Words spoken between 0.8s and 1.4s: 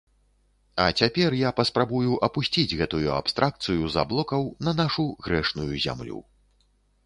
А цяпер